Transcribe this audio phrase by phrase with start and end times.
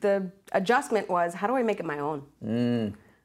[0.00, 2.22] the adjustment was how do I make it my own?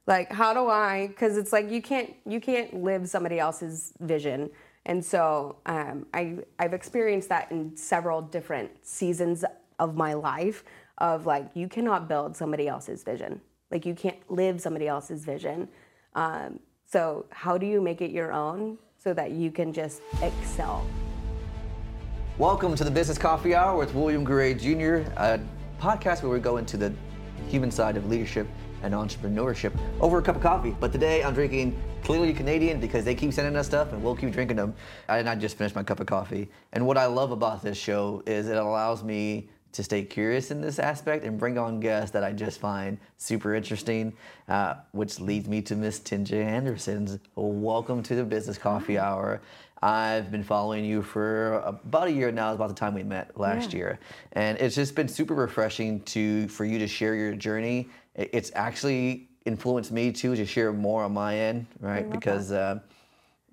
[0.05, 1.07] Like how do I?
[1.07, 4.49] Because it's like you can't you can't live somebody else's vision.
[4.85, 9.45] And so um, I I've experienced that in several different seasons
[9.79, 10.63] of my life.
[10.99, 13.41] Of like you cannot build somebody else's vision.
[13.71, 15.67] Like you can't live somebody else's vision.
[16.15, 20.85] Um, so how do you make it your own so that you can just excel?
[22.37, 25.39] Welcome to the Business Coffee Hour with William Garay Jr., a
[25.79, 26.93] podcast where we go into the
[27.47, 28.47] human side of leadership
[28.83, 30.75] and entrepreneurship over a cup of coffee.
[30.79, 34.31] But today I'm drinking clearly Canadian because they keep sending us stuff and we'll keep
[34.31, 34.75] drinking them.
[35.07, 36.49] And I just finished my cup of coffee.
[36.73, 40.61] And what I love about this show is it allows me to stay curious in
[40.61, 44.13] this aspect and bring on guests that I just find super interesting,
[44.47, 47.17] uh, which leads me to Miss Tinja Anderson's.
[47.35, 49.41] Welcome to the Business Coffee Hour.
[49.83, 52.49] I've been following you for about a year now.
[52.51, 53.77] It's about the time we met last Yeah.
[53.79, 53.99] year,
[54.31, 57.89] and it's just been super refreshing to for you to share your journey.
[58.15, 62.09] It's actually influenced me too to share more on my end, right?
[62.09, 62.79] Because uh,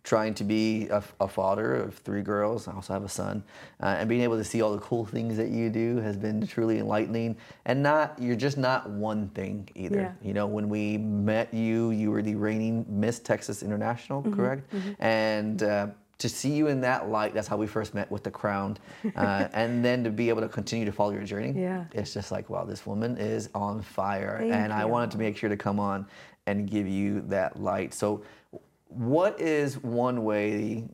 [0.05, 3.43] trying to be a, a father of three girls, I also have a son,
[3.83, 6.47] uh, and being able to see all the cool things that you do has been
[6.47, 7.37] truly enlightening.
[7.65, 10.01] And not you're just not one thing either.
[10.01, 10.13] Yeah.
[10.23, 14.73] You know, when we met you, you were the reigning Miss Texas International, Mm-hmm, correct?
[15.01, 15.89] And uh,
[16.21, 18.77] to see you in that light, that's how we first met with the crown.
[19.17, 21.85] Uh, and then to be able to continue to follow your journey, Yeah.
[21.93, 24.37] it's just like, wow, this woman is on fire.
[24.39, 26.07] Thank and I wanted to make sure to come on
[26.47, 27.93] and give you that light.
[27.95, 28.23] So,
[28.89, 30.85] what is one way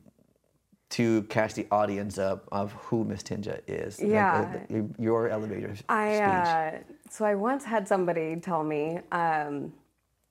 [0.89, 3.99] to catch the audience up of who Miss Tinja is?
[4.01, 4.59] Like, Yeah.
[4.73, 6.23] uh, your elevator I speech.
[6.23, 6.71] uh,
[7.09, 9.73] so I once had somebody tell me um,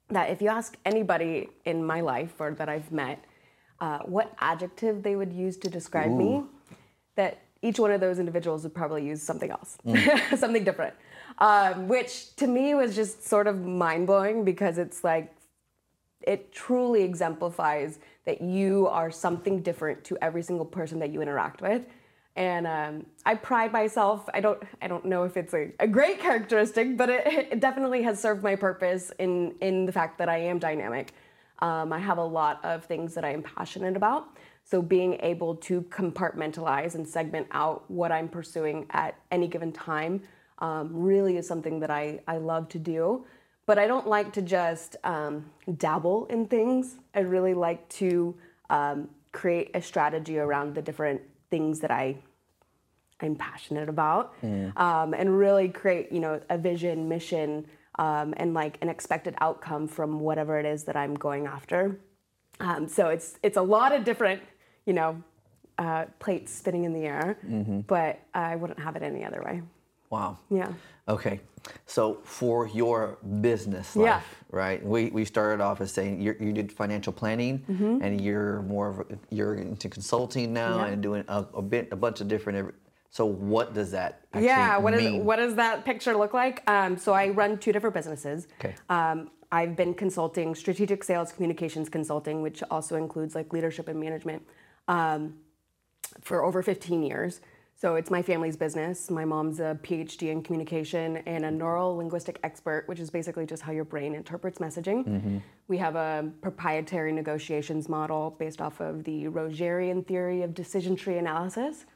[0.09, 3.19] that if you ask anybody in my life or that I've met
[3.81, 6.43] uh, what adjective they would use to describe me,
[7.17, 9.77] that each one of those individuals would probably use something else,
[10.37, 10.95] something different.
[11.39, 15.35] Um, which to me was just sort of mind blowing because it's like
[16.23, 21.61] it truly exemplifies that you are something different to every single person that you interact
[21.61, 21.85] with.
[22.37, 26.21] And um, i pride myself i don't i don't know if it's a, a great
[26.21, 30.37] characteristic but it, it definitely has served my purpose in in the fact that i
[30.37, 31.15] am dynamic
[31.61, 34.29] um, i have a lot of things that i am passionate about.
[34.65, 40.23] So being able to compartmentalize and segment out what i'm pursuing at any given time
[40.59, 43.27] um, really is something that I, I love to do.
[43.67, 46.97] But I don't like to just um, dabble in things.
[47.15, 48.35] I really like to
[48.71, 52.17] um, create a strategy around the different things that I
[53.19, 54.35] I'm passionate about,
[54.77, 57.67] um, and really create you know a vision, mission,
[57.99, 61.99] um, and like an expected outcome from whatever it is that I'm going after.
[62.61, 64.41] Um, so it's it's a lot of different
[64.87, 65.23] you know
[65.79, 67.39] uh, plates spinning in the air,
[67.87, 69.63] but I wouldn't have it any other way.
[70.09, 70.39] Wow.
[70.51, 70.73] Yeah.
[71.09, 71.41] Okay.
[71.85, 74.21] So for your business life, Yeah.
[74.53, 74.85] right?
[74.85, 77.63] We, we started off as saying you you did financial planning,
[78.03, 79.05] and you're more of a,
[79.35, 80.81] you're into consulting now Mm-hmm.
[80.87, 80.93] Yeah.
[80.93, 82.75] and doing a, a bit a bunch of different.
[83.17, 85.25] So what does that actually yeah what is mean?
[85.25, 86.63] what does that picture look like?
[86.69, 88.47] Um, so i run two different businesses.
[88.61, 88.75] Okay.
[88.91, 94.43] um, i've been consulting strategic sales communications consulting which also includes like leadership and management
[94.89, 95.33] um,
[96.21, 97.41] for over 15 years.
[97.79, 99.11] So it's my family's business.
[99.11, 103.63] My mom's a phd in communication and a neural linguistic expert which is basically just
[103.63, 105.41] how your brain interprets messaging.
[105.69, 111.17] We have a proprietary negotiations model based off of the rogerian theory of decision tree
[111.17, 111.87] analysis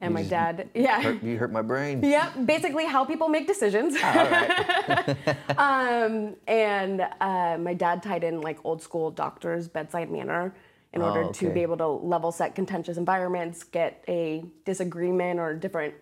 [0.00, 2.02] and my dad yeah Hurt, you hurt my brain.
[2.02, 3.94] Yep, basically how people make decisions.
[4.00, 5.16] Right.
[5.58, 10.54] um, and uh, my dad tied in like old school doctor's bedside manner
[10.92, 15.54] in order Oh, to be able to level set contentious environments, get a disagreement or
[15.54, 15.94] different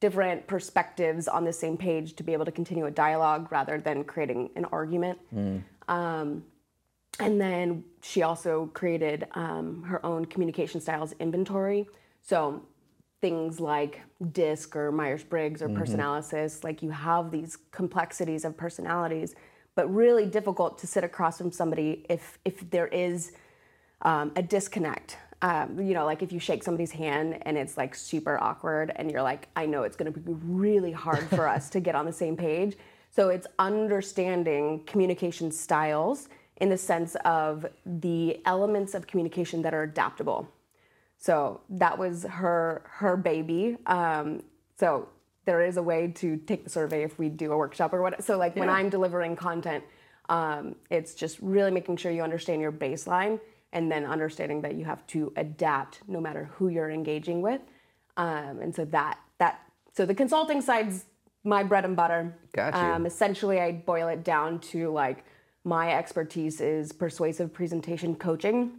[0.00, 4.04] different perspectives on the same page to be able to continue a dialogue rather than
[4.04, 5.18] creating an argument.
[5.88, 6.44] Um,
[7.18, 11.86] and then she also created um, her own communication styles inventory.
[12.20, 12.62] So
[13.24, 14.02] things like
[14.32, 19.34] DISC or Myers Briggs or Personalysis, like you have these complexities of personalities,
[19.74, 23.32] but really difficult to sit across from somebody if if there is
[24.02, 25.16] um, a disconnect.
[25.40, 29.10] Um, you know, like if you shake somebody's hand and it's like super awkward, and
[29.10, 32.04] you're like, I know it's going to be really hard for us to get on
[32.04, 32.76] the same page.
[33.10, 36.28] So it's understanding communication styles
[36.58, 40.46] in the sense of the elements of communication that are adaptable.
[41.24, 43.78] So that was her her baby.
[43.86, 44.42] Um,
[44.78, 45.08] so
[45.46, 48.22] there is a way to take the survey if we do a workshop or what.
[48.22, 49.84] So like when I'm delivering content,
[50.28, 53.40] um, it's just really making sure you understand your baseline
[53.72, 57.62] and then understanding that you have to adapt no matter who you're engaging with.
[58.18, 59.62] Um, and so that that
[59.94, 61.06] so the consulting side's
[61.42, 62.36] my bread and butter.
[62.52, 62.80] Got you.
[62.80, 65.24] Um, essentially, I boil it down to like
[65.64, 68.72] my expertise is persuasive presentation coaching,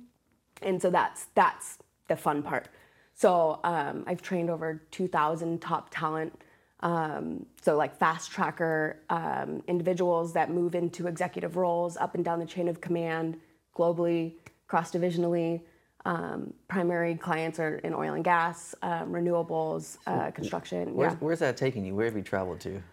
[0.61, 2.67] and so that's that's the fun part.
[3.13, 6.37] So um, I've trained over 2,000 top talent.
[6.81, 12.39] Um, so like fast tracker um, individuals that move into executive roles up and down
[12.39, 13.39] the chain of command
[13.75, 14.33] globally,
[14.67, 15.61] cross divisionally.
[16.05, 20.93] Um, primary clients are in oil and gas, um, renewables, uh, construction.
[20.93, 21.17] Where's, yeah.
[21.19, 21.95] where's that taking you?
[21.95, 22.83] Where have you traveled to?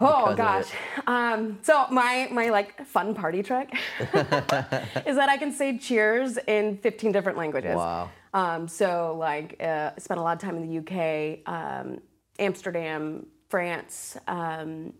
[0.00, 0.66] Oh gosh.
[1.06, 6.76] Um, so my my like fun party trick is that I can say cheers in
[6.78, 7.74] 15 different languages.
[7.74, 8.10] Wow.
[8.34, 12.00] Um, so like uh, spent a lot of time in the UK, um,
[12.38, 14.92] Amsterdam, France, um,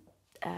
[0.43, 0.51] uh,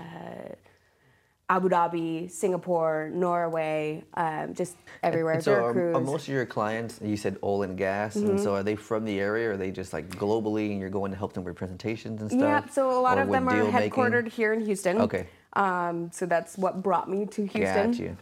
[1.48, 5.40] Abu Dhabi, Singapore, Norway, um, just everywhere.
[5.40, 8.38] So are, are most of your clients, you said oil and gas, and Mm-hmm.
[8.38, 11.10] so are they from the area or are they just like globally and you're going
[11.10, 12.40] to help them with presentations and stuff?
[12.40, 13.90] Yeah, so a lot Or of them are deal making?
[13.90, 15.00] headquartered here in Houston.
[15.00, 15.26] Okay.
[15.54, 17.90] Um, so that's what brought me to Houston.
[17.90, 18.16] Got you.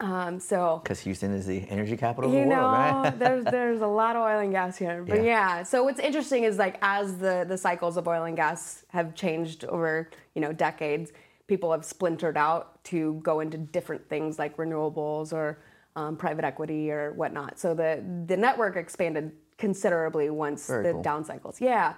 [0.00, 3.10] Um, so Because Houston is the energy capital of the world, right?
[3.18, 5.04] there's there's a lot of oil and gas here.
[5.06, 5.22] But Yeah.
[5.58, 5.62] yeah.
[5.62, 9.64] so what's interesting is like as the the cycles of oil and gas have changed
[9.66, 11.12] over you know decades,
[11.46, 15.58] people have splintered out to go into different things like renewables or
[15.94, 17.58] um, private equity or whatnot.
[17.60, 21.02] So the the network expanded considerably once Very the cool.
[21.02, 21.60] down cycles.
[21.60, 21.94] Yeah.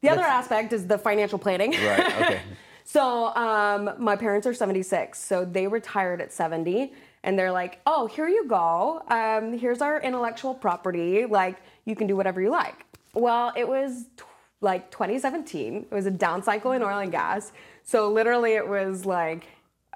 [0.00, 1.72] The other That's- aspect is the financial planning.
[1.72, 2.40] right, okay.
[2.86, 6.92] So um, my parents are 76, so they retired at 70,
[7.24, 9.02] and they're like, "Oh, here you go.
[9.08, 11.26] Um, here's our intellectual property.
[11.26, 14.24] Like, you can do whatever you like." Well, it was t-
[14.60, 15.86] like 2017.
[15.90, 17.52] It was a down cycle in oil and gas.
[17.82, 19.46] So literally, it was like,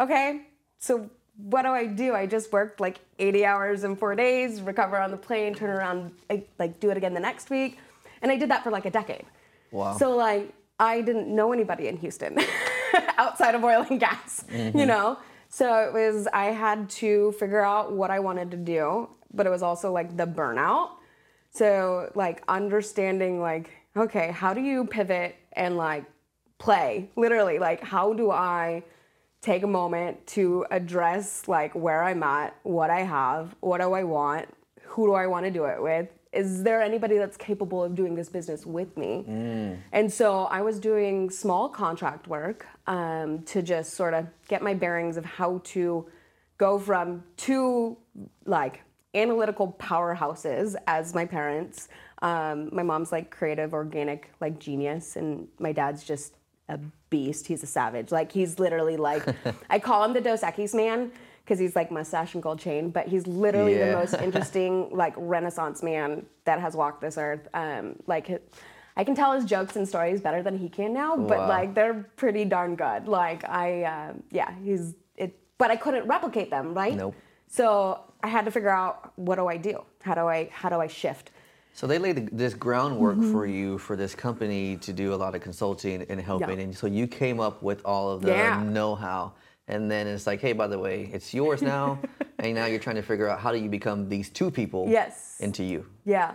[0.00, 0.42] okay,
[0.78, 2.14] so what do I do?
[2.14, 6.12] I just worked like 80 hours in four days, recover on the plane, turn around,
[6.58, 7.78] like do it again the next week,
[8.22, 9.24] and I did that for like a decade.
[9.70, 9.96] Wow.
[9.96, 12.38] So like I didn't know anybody in Houston
[13.18, 15.18] outside of oil and gas, you know?
[15.48, 19.50] So it was I had to figure out what I wanted to do, but it
[19.50, 20.90] was also like the burnout.
[21.50, 26.04] So like understanding like okay, how do you pivot and like
[26.58, 27.10] play?
[27.16, 28.84] Literally like how do I
[29.40, 34.04] take a moment to address like where I'm at, what I have, what do I
[34.04, 34.48] want,
[34.82, 36.08] who do I want to do it with?
[36.32, 39.24] Is there anybody that's capable of doing this business with me?
[39.92, 44.74] And so I was doing small contract work um, to just sort of get my
[44.74, 46.06] bearings of how to
[46.58, 47.96] go from two
[48.44, 48.82] like
[49.14, 51.88] analytical powerhouses as my parents.
[52.20, 56.34] Um, my mom's like creative, organic, like genius, and my dad's just
[56.68, 56.78] a
[57.10, 57.46] beast.
[57.46, 58.12] He's a savage.
[58.12, 59.22] Like he's literally like
[59.70, 61.12] I call him the Dos Equis man
[61.48, 63.86] because he's like mustache and gold chain, but he's literally Yeah.
[63.86, 67.48] the most interesting like Renaissance man that has walked this earth.
[67.54, 68.42] Um, like
[68.98, 71.48] I can tell his jokes and stories better than he can now, but Wow.
[71.48, 73.08] like they're pretty darn good.
[73.08, 76.94] Like I, um, yeah, he's it, but I couldn't replicate them, right?
[76.96, 77.14] Nope.
[77.46, 79.84] So I had to figure out what do I do?
[80.02, 81.30] How do I how do I shift?
[81.72, 83.32] So they laid this groundwork Mm-hmm.
[83.32, 86.64] for you for this company to do a lot of consulting and helping, Yeah.
[86.64, 88.62] and so you came up with all of the Yeah.
[88.64, 89.32] know-how,
[89.68, 91.98] and then it's like, hey, by the way, it's yours now,
[92.38, 95.36] and now you're trying to figure out how do you become these two people Yes.
[95.40, 95.86] into you.
[96.04, 96.32] Yeah.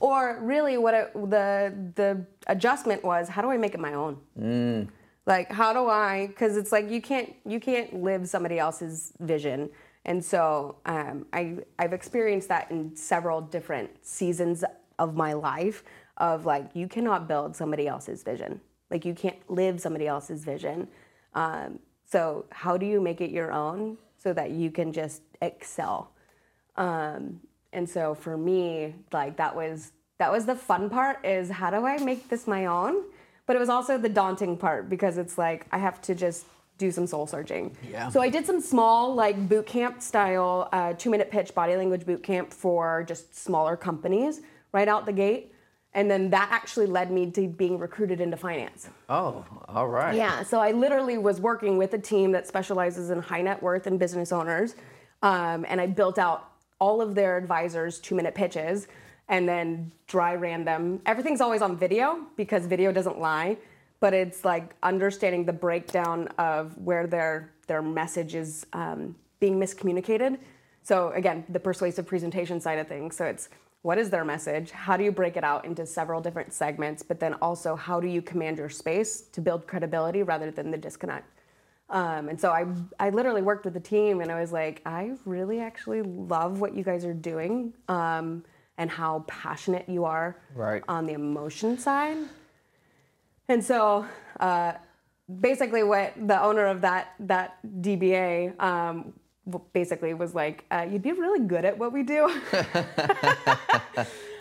[0.00, 4.18] Or really, what the the adjustment was, how do I make it my own?
[5.26, 6.26] Like, how do I?
[6.26, 9.70] Because it's like you can't you can't live somebody else's vision,
[10.04, 14.64] and so um, I I've experienced that in several different seasons
[14.98, 15.84] of my life.
[16.18, 18.60] Of like, you cannot build somebody else's vision.
[18.90, 20.86] Like, you can't live somebody else's vision.
[21.34, 26.10] Um, so, how do you make it your own so that you can just excel?
[26.76, 27.40] Um,
[27.72, 31.84] and so for me, like that was that was the fun part is how do
[31.84, 33.04] I make this my own?
[33.46, 36.46] But it was also the daunting part because it's like I have to just
[36.78, 37.76] do some soul searching.
[37.88, 38.08] Yeah.
[38.08, 42.06] So I did some small like boot camp style uh, two minute pitch body language
[42.06, 44.40] boot camp for just smaller companies
[44.72, 45.52] right out the gate.
[45.94, 48.88] And then that actually led me to being recruited into finance.
[49.08, 50.16] Oh, all right.
[50.16, 53.86] Yeah, so I literally was working with a team that specializes in high net worth
[53.86, 54.74] and business owners,
[55.22, 58.88] um, and I built out all of their advisors' two minute pitches,
[59.28, 61.00] and then dry ran them.
[61.06, 63.56] Everything's always on video because video doesn't lie,
[64.00, 70.38] but it's like understanding the breakdown of where their their message is um, being miscommunicated.
[70.84, 73.16] So again, the persuasive presentation side of things.
[73.16, 73.48] So it's
[73.82, 74.70] what is their message?
[74.70, 77.02] How do you break it out into several different segments?
[77.02, 80.78] But then also, how do you command your space to build credibility rather than the
[80.78, 81.26] disconnect?
[81.90, 82.66] Um, and so I,
[82.98, 86.74] I literally worked with the team and I was like, I really actually love what
[86.74, 88.44] you guys are doing um,
[88.78, 90.82] and how passionate you are Right.
[90.88, 92.16] on the emotion side.
[93.48, 94.06] And so
[94.40, 94.72] uh,
[95.40, 99.12] basically what the owner of that that DBA um,
[99.72, 102.24] basically was like, uh, "You'd be really good at what we do."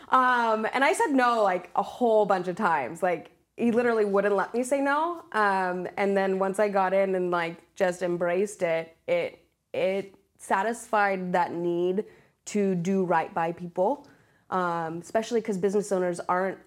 [0.10, 3.04] um, and I said no like a whole bunch of times.
[3.04, 5.24] Like he literally wouldn't let me say no.
[5.32, 9.40] Um, and then once I got in and like just embraced it, it
[9.74, 12.06] it satisfied that need
[12.46, 14.08] to do right by people,
[14.50, 16.58] um, especially because business owners aren't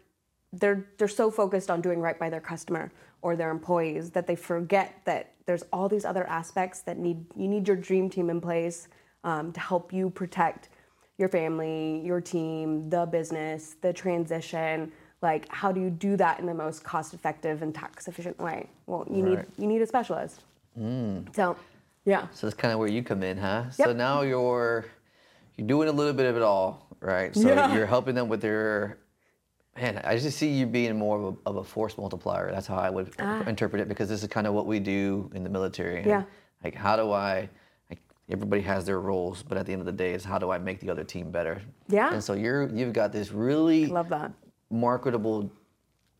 [0.53, 4.37] they're they're so focused on doing right by their customer or their employees that they
[4.37, 8.41] forget that there's all these other aspects that need you need your dream team in
[8.41, 8.89] place
[9.25, 10.69] um, to help you protect
[11.19, 14.93] your family, your team, the business, the transition.
[15.23, 18.69] Like, how do you do that in the most cost-effective and tax-efficient way?
[18.87, 20.43] Well, you need you need a specialist.
[21.33, 21.57] So,
[22.05, 23.71] yeah, So that's kind of where you come in, huh?
[23.71, 24.85] So now you're
[25.57, 27.35] you're doing a little bit of it all, right?
[27.35, 27.75] So Yeah.
[27.75, 28.99] you're helping them with their
[29.77, 30.01] man.
[30.05, 32.51] I just see you being more of a, of a force multiplier.
[32.53, 33.13] That's how I would
[33.47, 35.99] interpret it because this is kind of what we do in the military.
[36.03, 36.11] and, Ah.
[36.11, 36.23] Yeah.
[36.65, 37.49] Like how do I?
[37.91, 40.51] Like everybody has their roles, but at the end of the day, is how do
[40.51, 41.61] I make the other team better?
[41.89, 42.13] Yeah.
[42.13, 44.33] And so you're you've got this really love that.
[44.71, 45.51] marketable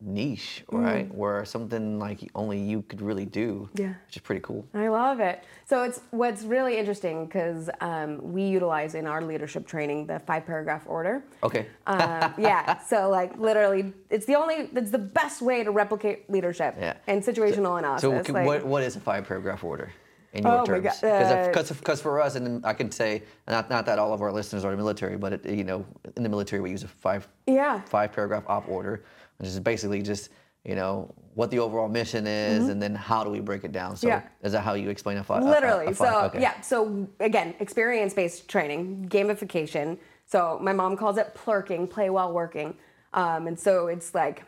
[0.01, 1.13] niche, right?
[1.13, 3.69] Where something like only you could really do.
[3.73, 3.79] Mm.
[3.79, 3.93] Yeah.
[4.05, 4.65] Which is pretty cool.
[4.73, 5.43] I love it.
[5.65, 10.45] So it's what's really interesting because um, we utilize in our leadership training the five
[10.45, 11.23] paragraph order.
[11.43, 11.67] Okay.
[11.87, 12.77] Um, yeah.
[12.79, 16.93] So like literally, it's the only, it's the best way to replicate leadership Yeah.
[17.07, 18.27] and situational analysis.
[18.27, 19.91] So, like- what, what is a five paragraph order
[20.33, 21.03] in your Oh terms?
[21.03, 24.63] Uh, Because for us, and I can say, not, not that all of our listeners
[24.63, 25.85] are in the military, but it, you know,
[26.15, 27.81] in the military we use a five Yeah.
[27.81, 29.03] five paragraph op order,
[29.37, 30.29] which is basically just
[30.63, 33.95] you know what the overall mission is, and then how do we break it down.
[33.95, 34.25] So Mm-hmm.
[34.25, 34.47] Yeah.
[34.47, 35.43] is that how you explain a five?
[35.43, 35.85] Literally.
[35.85, 36.41] A, a so okay.
[36.41, 36.59] yeah.
[36.61, 39.97] So again, experience-based training, gamification.
[40.25, 42.75] So my mom calls it plurking, play while working.
[43.13, 44.43] Um, and so it's like,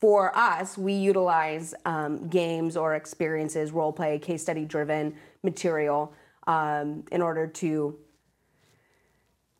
[0.00, 6.12] for us, we utilize um, games or experiences, role play, case study driven material
[6.46, 7.98] um, in order to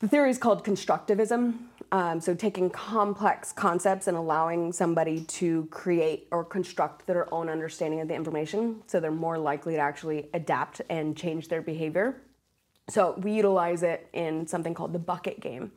[0.00, 1.54] the theory is called constructivism.
[1.90, 8.00] Um, so, taking complex concepts and allowing somebody to create or construct their own understanding
[8.00, 12.20] of the information so they're more likely to actually adapt and change their behavior.
[12.90, 15.72] So, we utilize it in something called the bucket game,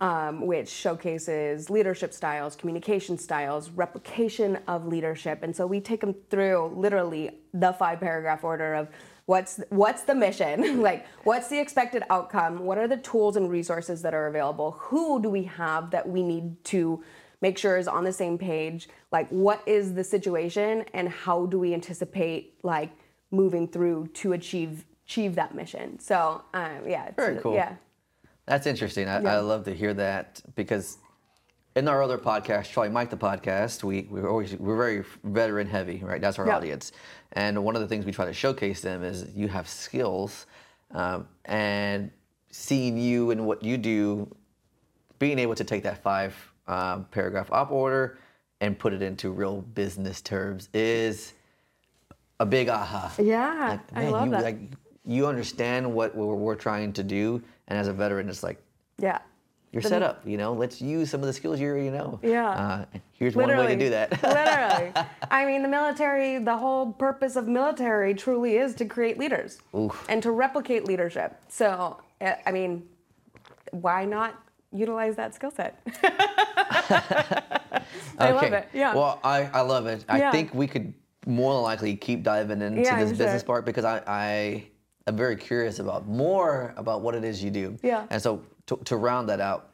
[0.00, 5.42] um, which showcases leadership styles, communication styles, replication of leadership.
[5.42, 8.88] And so, we take them through literally the five paragraph order of
[9.26, 10.82] what's what's the mission?
[10.82, 12.60] Like what's the expected outcome?
[12.60, 14.72] What are the tools and resources that are available?
[14.72, 17.02] Who do we have that we need to
[17.40, 18.88] make sure is on the same page?
[19.10, 22.90] Like what is the situation and how do we anticipate like
[23.30, 25.98] moving through to achieve achieve that mission?
[25.98, 27.54] So um, yeah Very cool.
[27.54, 27.76] yeah.
[28.46, 29.08] That's interesting.
[29.08, 30.98] I, I love to hear that because
[31.74, 35.98] in our other podcast, Charlie Mike the podcast, we we're always we're very veteran heavy,
[36.04, 36.20] right?
[36.20, 36.56] That's our Yeah.
[36.56, 36.92] audience,
[37.32, 40.46] and one of the things we try to showcase them is you have skills,
[40.92, 42.10] um, and
[42.50, 44.28] seeing you and what you do,
[45.18, 46.34] being able to take that five
[46.68, 48.18] um, paragraph op order
[48.60, 51.32] and put it into real business terms is
[52.38, 53.12] a big aha.
[53.18, 54.58] yeah Like, i man, love you, that Like,
[55.04, 58.62] you understand what we're, we're trying to do, and as a veteran, it's like
[58.98, 59.18] yeah
[59.72, 60.20] you're set up.
[60.26, 62.20] You know, let's use some of the skills you already know.
[62.22, 62.50] Yeah.
[62.50, 64.10] Uh, here's one way to do that.
[64.22, 64.92] literally.
[65.30, 70.04] I mean, the military, the whole purpose of military truly is to create leaders Oof.
[70.10, 71.40] and to replicate leadership.
[71.48, 72.86] So, uh, I mean,
[73.70, 74.34] why not
[74.72, 75.80] utilize that skill set?
[78.18, 78.68] I love it.
[78.74, 78.94] Yeah.
[78.94, 80.04] Well, I, I love it.
[80.08, 80.30] I Yeah.
[80.32, 80.92] think we could
[81.26, 84.66] more than likely keep diving into Yeah, this I'm business part because I, I
[85.06, 87.78] am very curious about more about what it is you do.
[87.82, 88.06] Yeah.
[88.10, 89.70] And so to, to round that out,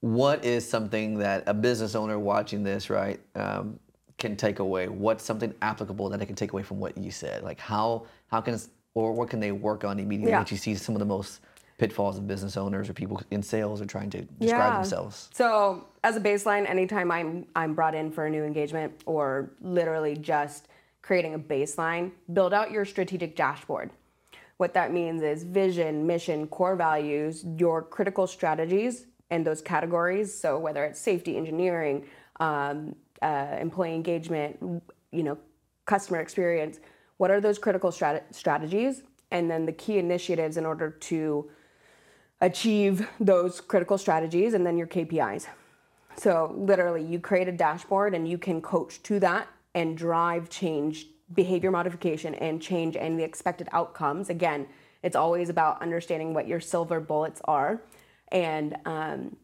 [0.00, 3.78] what is something that a business owner watching this, right, um,
[4.18, 4.88] can take away?
[4.88, 7.42] What's something applicable that they can take away from what you said?
[7.42, 8.58] Like how how can
[8.94, 10.40] or what can they work on immediately Yeah.
[10.40, 11.40] that you see some of the most
[11.78, 15.30] pitfalls of business owners or people in sales are trying to describe themselves?
[15.32, 20.16] So as a baseline, anytime I'm I'm brought in for a new engagement or literally
[20.16, 20.68] just
[21.00, 23.90] creating a baseline, build out your strategic dashboard.
[24.62, 30.32] What that means is vision, mission, core values, your critical strategies and those categories.
[30.32, 32.06] So whether it's safety, engineering,
[32.38, 35.36] um, uh, employee engagement, you know,
[35.84, 36.78] customer experience,
[37.16, 39.02] what are those critical strat- strategies?
[39.32, 41.50] And then the key initiatives in order to
[42.40, 45.48] achieve those critical strategies and then your KPIs.
[46.16, 51.08] So literally you create a dashboard and you can coach to that and drive change,
[51.34, 54.30] behavior modification and change and the expected outcomes.
[54.30, 54.66] Again,
[55.02, 57.82] it's always about understanding what your silver bullets are.
[58.30, 59.36] And um,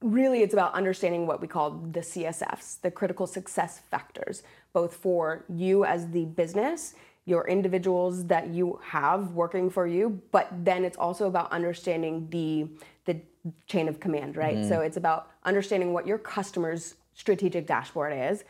[0.00, 4.42] really it's about understanding what we call the CSFs, the critical success factors.
[4.72, 6.94] both for you as the business,
[7.26, 12.68] your individuals that you have working for you, but then it's also about understanding the
[13.04, 13.20] the
[13.66, 14.64] chain of command, right?
[14.64, 18.44] So it's about understanding what your customer's strategic dashboard is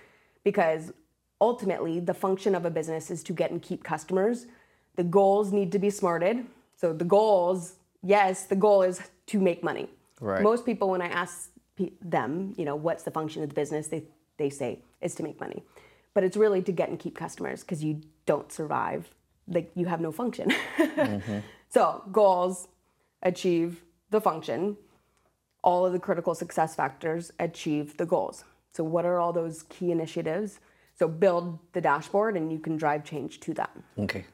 [0.45, 0.93] because
[1.41, 4.47] ultimately the function of a business is to get and keep customers.
[4.97, 6.47] The goals need to be smarted.
[6.77, 9.89] So the goals, yes, the goal is to make money.
[10.21, 10.43] Right.
[10.43, 11.51] Most people, when I ask
[12.03, 14.05] them, you know, what's the function of the business, they,
[14.37, 15.63] they say is to make money.
[16.13, 19.11] But it's really to get and keep customers because you don't survive.
[19.49, 20.53] Like you have no function.
[20.79, 21.39] Mm-hmm.
[21.71, 22.67] So goals,
[23.23, 24.77] achieve the function.
[25.63, 28.45] All of the critical success factors achieve the goals.
[28.73, 30.59] So what are all those key initiatives?
[31.01, 33.71] So build the dashboard and you can drive change to that.
[33.99, 34.27] Okay.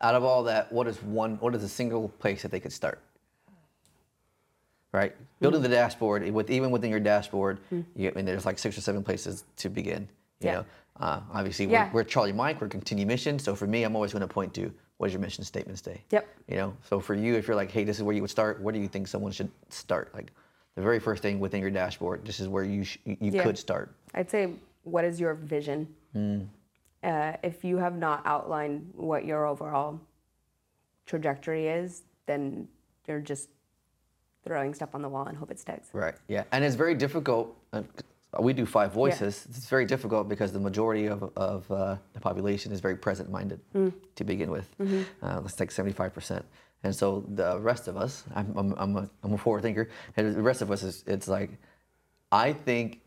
[0.00, 1.36] Out of all that, what is one?
[1.36, 2.98] What is a single place that they could start?
[4.92, 7.60] Right, building the dashboard with even within your dashboard,
[7.94, 10.08] you, I mean, there's like six or seven places to begin.
[10.40, 10.52] You Yeah.
[10.54, 10.64] know,
[10.98, 11.86] uh, obviously Yeah.
[11.92, 13.38] we're, we're Charlie Mike, we're continue mission.
[13.38, 16.02] So for me, I'm always going to point to what does your mission statement say.
[16.10, 16.26] Yep.
[16.48, 18.60] You know, so for you, if you're like, hey, this is where you would start,
[18.60, 20.12] where do you think someone should start?
[20.12, 20.32] Like,
[20.74, 23.44] the very first thing within your dashboard, this is where you sh- you you Yeah.
[23.44, 23.94] could start.
[24.14, 24.54] I'd say,
[24.90, 25.88] what is your vision?
[27.02, 30.00] Uh, if you have not outlined what your overall
[31.06, 32.68] trajectory is, then
[33.06, 33.48] you're just
[34.44, 35.88] throwing stuff on the wall and hope it sticks.
[35.92, 36.14] Right.
[36.28, 37.56] Yeah, and it's very difficult.
[37.72, 37.82] Uh,
[38.38, 39.46] we do five voices.
[39.48, 43.60] It's very difficult because the majority of, of uh, the population is very present-minded
[44.18, 44.68] to begin with.
[44.78, 46.44] Uh, let's take seventy-five percent,
[46.84, 50.34] and so the rest of us, I'm, I'm, I'm, a, I'm a forward thinker, and
[50.34, 51.50] the rest of us is it's like,
[52.30, 53.00] I think.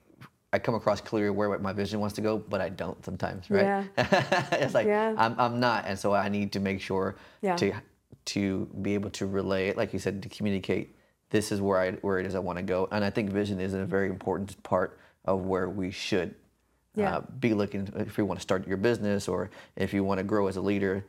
[0.54, 3.64] I come across clearly where my vision wants to go, but I don't sometimes, right?
[3.64, 3.84] Yeah.
[4.54, 5.16] it's like Yeah.
[5.18, 7.56] I'm, I'm not, and so I need to make sure Yeah.
[7.58, 7.74] to
[8.26, 10.96] to be able to relay like you said, to communicate.
[11.32, 13.60] This is where I where it is I want to go, and I think vision
[13.60, 16.36] is a very important part of where we should
[16.96, 17.18] Yeah.
[17.18, 20.24] uh, be looking if you want to start your business or if you want to
[20.24, 21.04] grow as a leader.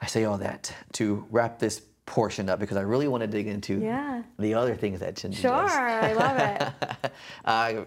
[0.00, 3.46] I say all that to wrap this portion up because I really want to dig
[3.48, 4.22] into Yeah.
[4.38, 5.72] the other things that Tinja Sure, does.
[5.72, 6.38] I love
[7.02, 7.12] it.
[7.44, 7.84] uh,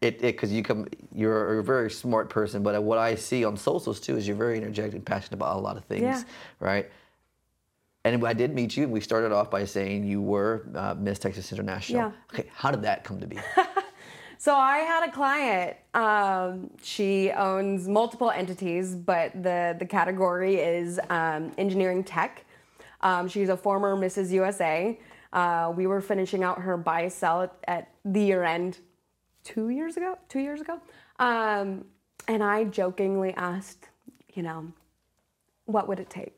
[0.00, 2.62] it because you come, you're a very smart person.
[2.62, 5.60] But what I see on socials too is you're very energetic and passionate about a
[5.60, 6.22] lot of things, Yeah.
[6.60, 6.90] right?
[8.06, 11.18] And I did meet you, and we started off by saying you were uh, Miss
[11.18, 12.00] Texas International.
[12.00, 12.12] Yeah.
[12.32, 13.38] Okay, how did that come to be?
[14.44, 15.74] So I had a client.
[15.94, 22.44] Um, she owns multiple entities, but the the category is um, engineering tech.
[23.00, 24.32] Um, she's a former Mrs.
[24.32, 25.00] USA.
[25.32, 28.80] Uh, we were finishing out her buy sell at, at the year end
[29.44, 30.18] two years ago.
[30.28, 30.80] Two years ago,
[31.18, 31.84] um,
[32.26, 33.88] and I jokingly asked,
[34.34, 34.72] you know,
[35.66, 36.34] what would it take?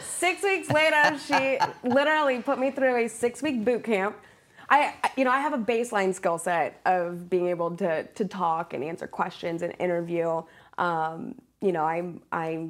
[0.00, 4.16] six weeks later, she literally put me through a six week boot camp.
[4.70, 8.74] I, you know, I have a baseline skill set of being able to to talk
[8.74, 10.42] and answer questions and interview.
[10.76, 12.68] Um, you know, I'm I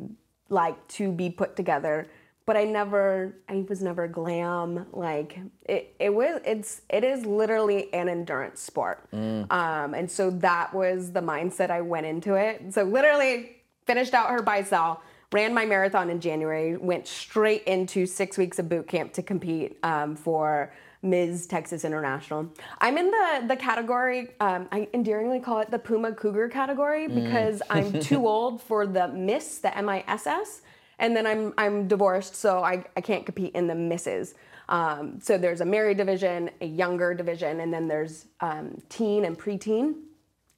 [0.48, 2.06] like to be put together,
[2.48, 4.86] but I never, I was never glam.
[4.94, 10.72] Like it, it was, it's, it is literally an endurance sport, um, and so that
[10.72, 12.72] was the mindset I went into it.
[12.72, 13.56] So literally
[13.86, 18.58] finished out her buy sell ran my marathon in January, went straight into six weeks
[18.58, 21.46] of boot camp to compete um, for Ms.
[21.46, 22.50] Texas International.
[22.78, 27.60] I'm in the the category um, I endearingly call it the Puma Cougar category because
[27.68, 30.62] I'm too old for the Miss, the M-I-S-S,
[30.98, 34.34] and then I'm I'm divorced, so I, I can't compete in the Misses.
[34.68, 39.38] Um, so there's a married division, a younger division, and then there's um, teen and
[39.38, 39.94] preteen.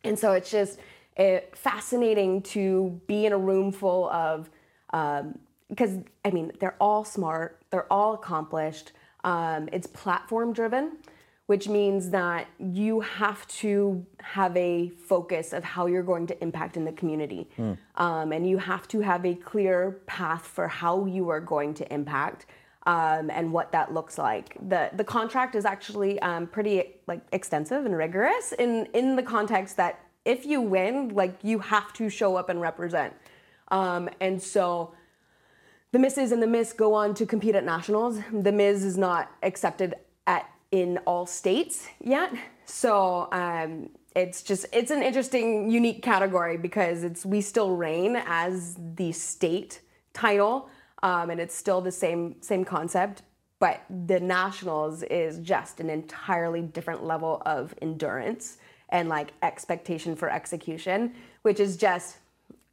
[0.02, 0.78] And so it's just
[1.18, 4.50] uh, fascinating to be in a room full of,
[5.68, 8.92] because I mean, they're all smart, they're all accomplished.
[9.22, 10.96] Um, it's platform driven,
[11.50, 16.76] which means that you have to have a focus of how you're going to impact
[16.76, 17.48] in the community.
[17.96, 21.92] Um, and you have to have a clear path for how you are going to
[21.92, 22.46] impact
[22.86, 24.56] um, and what that looks like.
[24.68, 26.76] The the contract is actually um, pretty
[27.08, 31.92] like extensive and rigorous in in the context that if you win, like you have
[31.94, 33.12] to show up and represent.
[33.72, 34.94] Um, and so
[35.90, 38.20] the misses and the miss go on to compete at nationals.
[38.32, 39.96] The Miz is not accepted
[40.28, 42.32] at in all states yet,
[42.64, 48.76] so um, it's just it's an interesting, unique category because it's we still reign as
[48.96, 49.80] the state
[50.12, 50.68] title,
[51.02, 53.22] um, and it's still the same same concept.
[53.58, 58.56] But the nationals is just an entirely different level of endurance
[58.88, 62.16] and like expectation for execution, which is just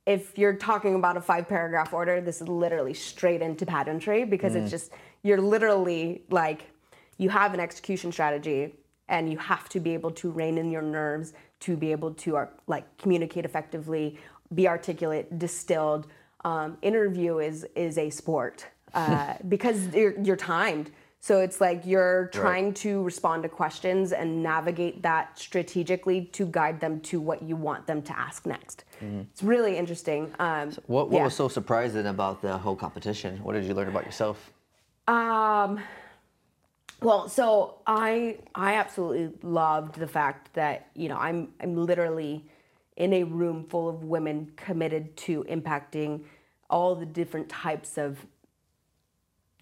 [0.07, 4.55] if you're talking about a five paragraph order, this is literally straight into pageantry because
[4.55, 6.71] it's just, you're literally like,
[7.17, 8.75] you have an execution strategy
[9.10, 12.38] and you have to be able to rein in your nerves to be able to
[12.38, 14.19] uh, like communicate effectively,
[14.53, 16.08] be articulate, distilled.
[16.45, 20.91] Um, interview is is a sport uh, because you're, you're timed.
[21.19, 26.80] So it's like you're trying to respond to questions and navigate that strategically to guide
[26.80, 28.86] them to what you want them to ask next.
[29.01, 30.32] It's really interesting.
[30.39, 31.23] Um, What, what yeah.
[31.25, 33.43] was so surprising about the whole competition?
[33.43, 34.53] What did you learn about yourself?
[35.08, 35.80] Um,
[37.01, 42.45] well, so I I absolutely loved the fact that you know I'm I'm literally
[42.95, 46.23] in a room full of women committed to impacting
[46.69, 48.25] all the different types of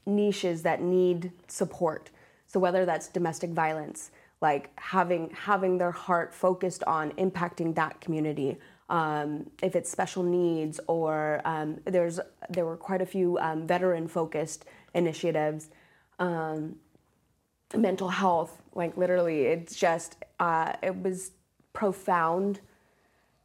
[0.06, 2.10] niches that need support.
[2.48, 8.58] So whether that's domestic violence, like having having their heart focused on impacting that community,
[8.90, 12.20] um, if it's special needs or um, there's
[12.50, 15.70] there were quite a few um, veteran focused initiatives,
[16.20, 16.76] um,
[17.78, 21.32] mental health, like literally, it's just uh, it was
[21.74, 22.60] profound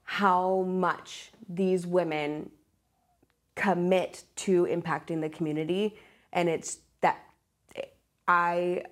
[0.05, 2.51] how much these women
[3.55, 5.97] commit to impacting the community.
[6.33, 7.21] And it's that
[8.31, 8.83] i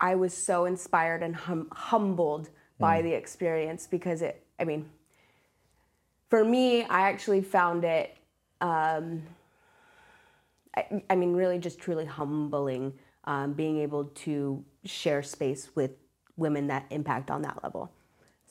[0.00, 4.88] i was so inspired and hum- humbled by the experience because it i mean
[6.30, 8.16] for me i actually found it
[8.60, 9.22] um,
[10.76, 12.92] I, I mean really just truly humbling
[13.24, 15.92] um, being able to share space with
[16.36, 17.90] women that impact on that level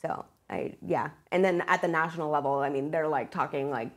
[0.02, 3.90] so I yeah, and then at the national level, I mean, they're like talking like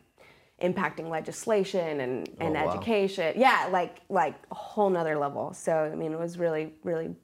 [0.63, 2.71] impacting legislation and, and Oh, wow.
[2.71, 3.35] education.
[3.37, 5.53] Yeah, like like a whole nother level.
[5.53, 7.15] So I mean, it was really really,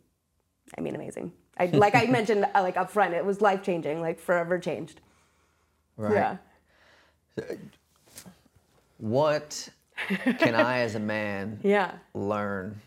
[0.77, 1.33] I mean, amazing.
[1.59, 5.01] I, like I mentioned uh, like up front, it was life changing, like forever changed.
[5.97, 6.39] Right.
[7.37, 7.45] Yeah.
[8.99, 9.69] What
[10.39, 11.93] can I, as a man, Yeah.
[12.15, 12.81] learn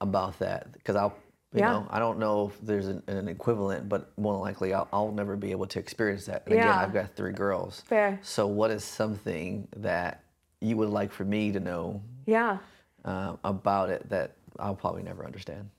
[0.00, 0.72] about that?
[0.72, 1.14] Because I'll,
[1.52, 1.72] you Yeah.
[1.72, 5.12] know, I don't know if there's an, an equivalent, but more than likely, I'll, I'll
[5.12, 6.42] never be able to experience that.
[6.46, 6.80] And again, Yeah.
[6.80, 7.82] I've got three girls.
[7.86, 8.18] Fair.
[8.22, 10.22] So, what is something that
[10.60, 12.58] you would like for me to know Yeah.
[13.04, 15.70] uh, about it that I'll probably never understand?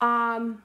[0.00, 0.62] Um.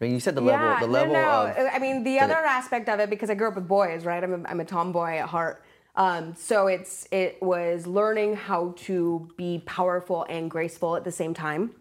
[0.00, 1.50] I mean, you said the level, the level no, no.
[1.50, 1.70] of.
[1.72, 4.22] I mean, the other aspect of it, because I grew up with boys, right?
[4.22, 5.64] I'm a, I'm a tomboy at heart.
[5.96, 11.34] Um, so it's it was learning how to be powerful and graceful at the same
[11.34, 11.72] time.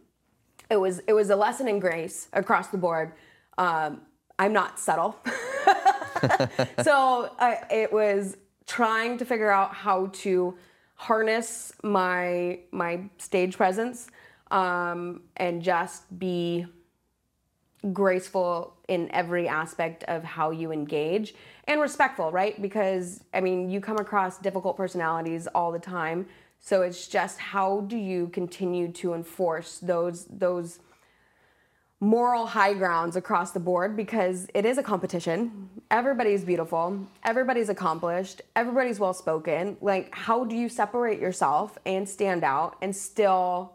[0.70, 3.14] It was it was a lesson in grace across the board.
[3.58, 4.02] Um,
[4.40, 5.18] I'm not subtle,
[6.84, 10.56] so uh, it was trying to figure out how to
[10.96, 14.10] harness my my stage presence
[14.52, 16.66] um, and just be
[17.94, 22.62] graceful in every aspect of how you engage and respectful, right?
[22.62, 26.28] Because I mean, you come across difficult personalities all the time.
[26.60, 30.80] So it's just how do you continue to enforce those those
[32.00, 35.70] moral high grounds across the board because it is a competition.
[35.90, 39.78] Everybody's beautiful, everybody's accomplished, everybody's well spoken.
[39.82, 43.74] Like how do you separate yourself and stand out and still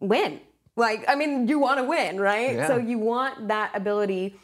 [0.00, 0.40] win?
[0.76, 2.56] Like I mean, you want to win, right?
[2.56, 2.66] Yeah.
[2.66, 4.36] So you want that ability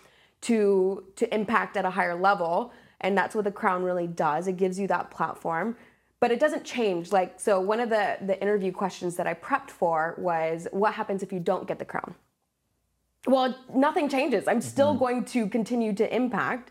[0.43, 4.47] to to impact at a higher level, and that's what the crown really does.
[4.47, 5.77] It gives you that platform.
[6.21, 7.13] But it doesn't change.
[7.13, 11.23] Like so one of the the interview questions that I prepped for was what happens
[11.23, 12.15] if you don't get the crown?
[13.27, 14.47] Well, nothing changes.
[14.49, 16.71] I'm still going to continue to impact.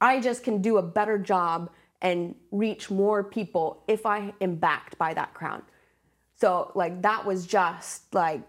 [0.00, 1.70] I just can do a better job
[2.02, 5.62] and reach more people if I am backed by that crown.
[6.36, 8.42] So like that was just like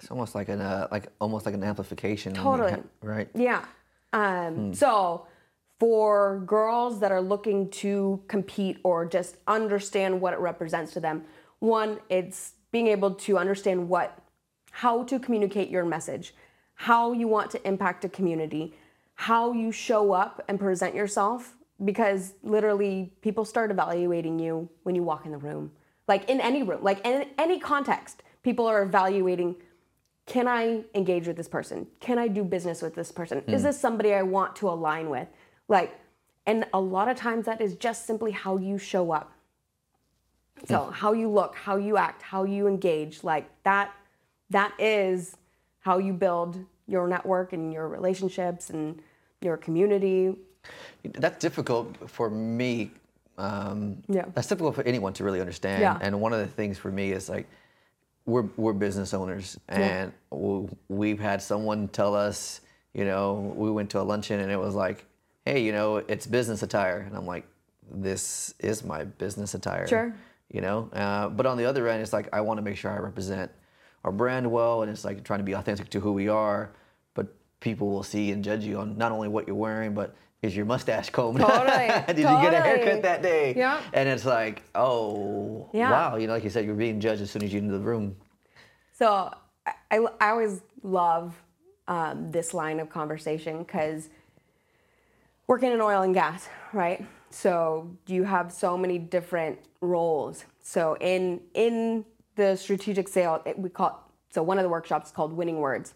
[0.00, 2.34] It's almost like an, uh, like almost like an amplification.
[2.34, 2.72] Totally.
[2.72, 3.28] ha- right.
[3.34, 3.64] Yeah.
[4.12, 5.26] Um, So,
[5.84, 11.22] for girls that are looking to compete or just understand what it represents to them,
[11.58, 14.18] one, it's being able to understand what,
[14.70, 16.34] how to communicate your message,
[16.74, 18.74] how you want to impact a community,
[19.16, 25.02] how you show up and present yourself, because literally people start evaluating you when you
[25.02, 25.70] walk in the room.
[26.08, 29.56] Like in any room, like in any context, people are evaluating
[30.26, 31.86] can I engage with this person?
[32.00, 33.42] Can I do business with this person?
[33.46, 33.66] Is hmm.
[33.66, 35.28] this somebody I want to align with?
[35.68, 35.98] Like,
[36.46, 39.32] and a lot of times that is just simply how you show up.
[40.66, 43.92] So, how you look, how you act, how you engage, like that,
[44.50, 45.36] that is
[45.80, 49.02] how you build your network and your relationships and
[49.40, 50.36] your community.
[51.02, 52.92] That's difficult for me.
[53.36, 54.26] Um, Yeah.
[54.32, 55.82] That's difficult for anyone to really understand.
[55.82, 55.98] Yeah.
[56.00, 57.46] And one of the things for me is like,
[58.26, 62.62] we're we're business owners, and w we've had someone tell us,
[62.94, 65.04] you know, we went to a luncheon and it was like,
[65.44, 67.46] hey, you know, it's business attire, and I'm like,
[67.90, 69.86] this is my business attire.
[69.86, 70.14] Sure.
[70.50, 72.90] You know, uh, but on the other end, it's like I want to make sure
[72.90, 73.50] I represent
[74.04, 76.72] our brand well, and it's like trying to be authentic to who we are.
[77.14, 77.28] But
[77.60, 80.66] people will see and judge you on not only what you're wearing, but is your
[80.66, 81.40] mustache combed?
[81.40, 83.54] Totally, Did you get a haircut that day?
[83.56, 83.80] Yeah.
[83.94, 85.90] And it's like, oh, Yeah.
[85.90, 86.16] wow.
[86.16, 88.14] You know, like you said, you're being judged as soon as you enter the room.
[88.92, 89.32] So
[89.66, 91.34] I, I, I always love
[91.88, 94.10] um, this line of conversation because
[95.46, 97.04] working in oil and gas, right?
[97.30, 100.44] So you have so many different roles.
[100.62, 102.04] So in in
[102.36, 105.94] the strategic sale, it, we call so one of the workshops is called Winning Words.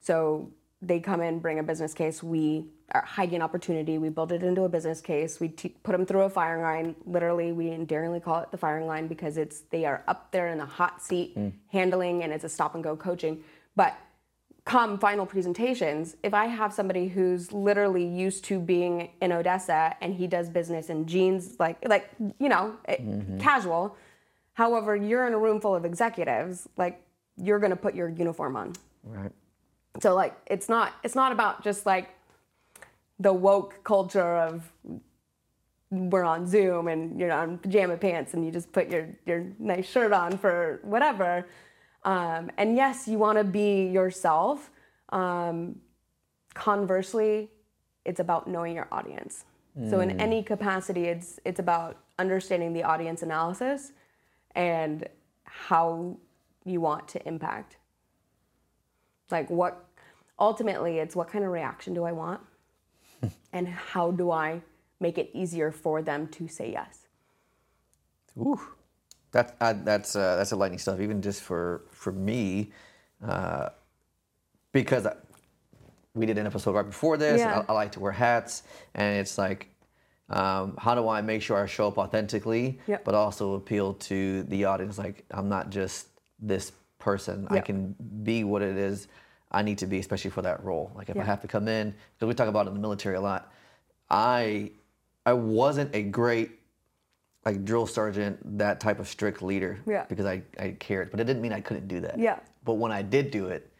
[0.00, 0.50] So
[0.82, 2.22] they come in, bring a business case.
[2.22, 3.98] We are hiding an opportunity.
[3.98, 5.38] We build it into a business case.
[5.38, 6.96] We t- put them through a firing line.
[7.04, 10.58] Literally, we endearingly call it the firing line because it's they are up there in
[10.58, 11.52] the hot seat mm.
[11.68, 13.44] handling, and it's a stop and go coaching.
[13.76, 13.96] But
[14.70, 20.14] come final presentations, if I have somebody who's literally used to being in Odessa and
[20.14, 23.00] he does business in jeans, like like you know, it-
[23.40, 23.96] casual.
[24.52, 27.02] However, you're in a room full of executives, like
[27.36, 28.74] you're gonna put your uniform on.
[29.02, 29.32] Right.
[30.00, 32.10] So like it's not it's not about just like
[33.18, 34.70] the woke culture of
[35.90, 39.88] we're on Zoom and you're on pajama pants and you just put your your nice
[39.90, 41.48] shirt on for whatever.
[42.04, 44.70] Um, and yes, you want to be yourself.
[45.10, 45.76] Um,
[46.54, 47.50] conversely,
[48.04, 49.44] it's about knowing your audience.
[49.88, 53.92] So in any capacity, it's it's about understanding the audience analysis
[54.54, 55.08] and
[55.44, 56.18] how
[56.64, 57.76] you want to impact.
[59.30, 59.84] Like what
[60.38, 62.40] ultimately it's what kind of reaction do i want?
[63.52, 64.62] And how do i
[65.00, 67.08] make it easier for them to say yes?
[68.38, 68.60] Ooh,
[69.32, 71.00] that I, that's uh, that's a lightning stuff.
[71.00, 72.72] Even just for for me,
[73.24, 73.70] uh,
[74.72, 75.14] because I,
[76.14, 77.40] we did an episode right before this.
[77.40, 77.64] Yeah.
[77.68, 78.62] I, I like to wear hats,
[78.94, 79.68] and it's like,
[80.28, 83.04] um, how do I make sure I show up authentically, Yep.
[83.04, 84.98] but also appeal to the audience?
[84.98, 86.08] Like I'm not just
[86.40, 87.46] this person.
[87.50, 89.08] I can be what it is
[89.52, 90.92] I need to be, especially for that role.
[90.94, 93.16] Like if I have to come in, because we talk about it in the military
[93.16, 93.52] a lot.
[94.08, 94.72] I
[95.24, 96.59] I wasn't a great
[97.44, 99.80] like drill sergeant, that type of strict leader.
[99.86, 100.04] Yeah.
[100.08, 102.18] Because I, I cared, but it didn't mean I couldn't do that.
[102.18, 102.38] Yeah.
[102.64, 103.70] But when I did do it,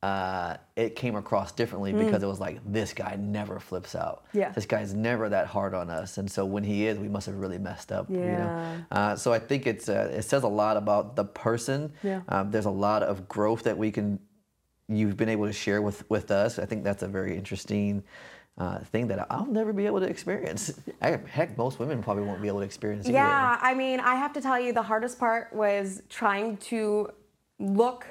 [0.00, 4.26] uh, it came across differently because it was like this guy never flips out.
[4.26, 4.40] Mm.
[4.40, 4.50] Yeah.
[4.50, 7.34] This guy's never that hard on us, and so when he is, we must have
[7.34, 8.08] really messed up.
[8.08, 8.24] You know?
[8.24, 8.80] Yeah.
[8.92, 11.92] uh, so I think it's uh, it says a lot about the person.
[12.04, 12.20] Yeah.
[12.28, 14.20] Um, there's a lot of growth that we can
[14.88, 16.60] you've been able to share with with us.
[16.60, 18.04] I think that's a very interesting
[18.58, 20.72] uh, thing that I'll never be able to experience.
[21.02, 23.06] I, heck, most women probably won't be able to experience.
[23.06, 23.14] either.
[23.14, 27.10] yeah i mean i have to tell you the hardest part was trying to
[27.58, 28.06] look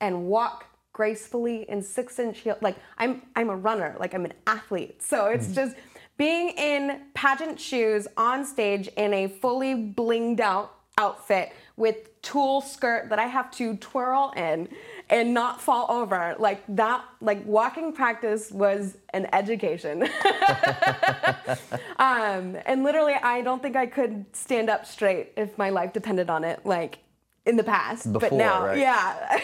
[0.00, 2.58] and walk gracefully in six inch heels.
[2.60, 5.76] like i'm i'm a runner like i'm an athlete so it's just
[6.16, 13.08] being in pageant shoes on stage in a fully blinged out outfit with tulle skirt
[13.08, 14.68] that i have to twirl in
[15.10, 20.08] and not fall over like that like walking practice was an education
[21.98, 26.30] um, and literally, I don't think I could stand up straight if my life depended
[26.30, 26.98] on it, like
[27.44, 28.12] in the past.
[28.12, 28.78] but now, right?
[28.78, 29.40] yeah,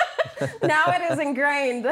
[0.62, 1.86] now it is ingrained.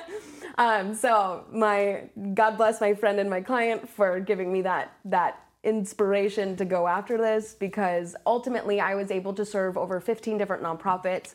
[0.58, 5.42] um, so my God bless my friend and my client for giving me that that
[5.64, 10.62] inspiration to go after this because ultimately I was able to serve over 15 different
[10.62, 11.34] nonprofits.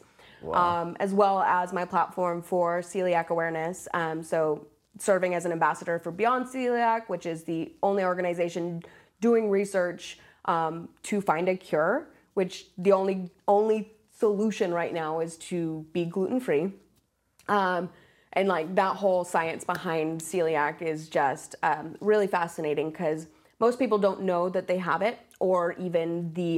[0.51, 3.88] Um, as well as my platform for celiac awareness.
[3.93, 4.67] Um, so,
[4.99, 8.83] serving as an ambassador for Beyond Celiac, which is the only organization
[9.21, 12.09] doing research um, to find a cure.
[12.33, 16.73] Which the only only solution right now is to be gluten free.
[17.47, 17.89] Um,
[18.33, 23.27] and like that whole science behind celiac is just um, really fascinating because
[23.63, 26.08] most people don't know that they have it or even
[26.39, 26.52] the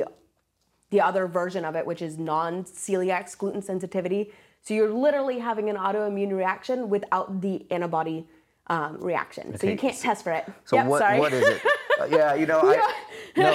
[0.93, 4.21] the other version of it, which is non-celiac gluten sensitivity.
[4.61, 8.17] So you're literally having an autoimmune reaction without the antibody
[8.67, 9.45] um, reaction.
[9.59, 10.45] So you can't so- test for it.
[10.69, 11.19] So Yep, what sorry.
[11.19, 11.61] what is it?
[11.97, 12.77] Uh, yeah, you know, I
[13.37, 13.51] no,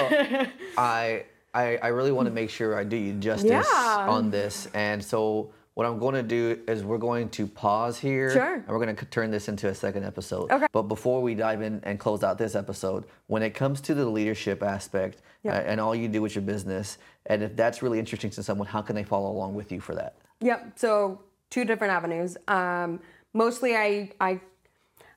[0.77, 4.15] I I I really want to make sure I do you justice Yeah.
[4.15, 5.53] on this, and so.
[5.73, 8.55] What I'm going to do is we're going to pause here, Sure.
[8.55, 10.51] and we're going to turn this into a second episode.
[10.51, 10.67] Okay.
[10.73, 14.05] But before we dive in and close out this episode, when it comes to the
[14.05, 15.53] leadership aspect Yeah.
[15.53, 18.67] uh, and all you do with your business, and if that's really interesting to someone,
[18.67, 20.17] how can they follow along with you for that?
[20.41, 20.73] Yep.
[20.77, 22.35] So two different avenues.
[22.49, 22.99] Um,
[23.33, 24.41] mostly, I I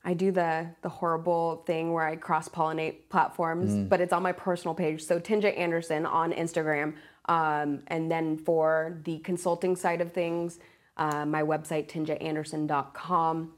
[0.05, 4.33] I do the the horrible thing where I cross pollinate platforms, but it's on my
[4.33, 5.03] personal page.
[5.03, 6.95] So Tinja Anderson on Instagram,
[7.27, 10.59] um, and then for the consulting side of things,
[10.97, 13.53] uh, my website tinjaanderson.com.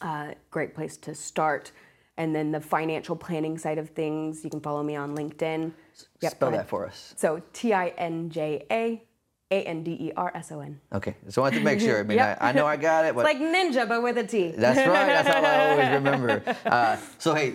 [0.00, 1.72] Uh, great place to start.
[2.16, 5.72] And then the financial planning side of things, you can follow me on LinkedIn.
[6.20, 7.14] Yep, Spell that for us.
[7.16, 9.02] So T I N J A
[9.50, 10.80] A N D E R S O N.
[10.92, 11.98] Okay, so I wanted to make sure.
[12.00, 12.38] I mean, Yep.
[12.40, 14.52] I, I know I got it, but It's like ninja, but with a T.
[14.56, 15.06] That's right.
[15.06, 16.42] That's how I always remember.
[16.66, 17.54] Uh, so hey,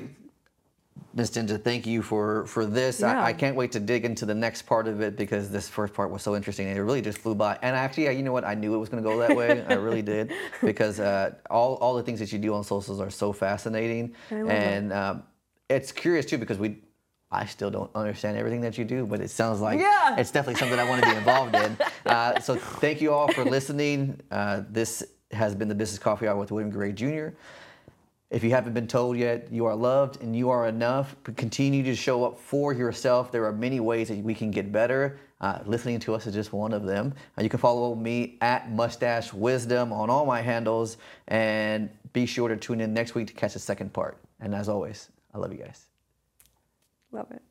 [1.15, 1.31] Ms.
[1.31, 2.99] Tinja, thank you for for this.
[2.99, 3.21] Yeah.
[3.21, 5.93] I, I can't wait to dig into the next part of it because this first
[5.93, 7.57] part was so interesting it really just flew by.
[7.61, 8.43] And actually, you know what?
[8.43, 9.63] I knew it was going to go that way.
[9.69, 13.09] I really did because uh, all all the things that you do on socials are
[13.09, 15.23] so fascinating, and um,
[15.69, 16.81] it's curious too because we.
[17.31, 20.15] I still don't understand everything that you do, but it sounds like Yeah.
[20.17, 21.77] it's definitely something I want to be involved in.
[22.05, 24.21] Uh, so thank you all for listening.
[24.29, 27.29] Uh, this has been the Business Coffee Hour with William Garay Jr.
[28.31, 31.15] If you haven't been told yet, you are loved and you are enough.
[31.35, 33.31] Continue to show up for yourself.
[33.31, 35.19] There are many ways that we can get better.
[35.41, 37.13] Uh, listening to us is just one of them.
[37.37, 42.49] Uh, you can follow me at Mustache Wisdom on all my handles, and be sure
[42.49, 44.17] to tune in next week to catch the second part.
[44.39, 45.85] And as always, I love you guys.
[47.11, 47.41] Love it.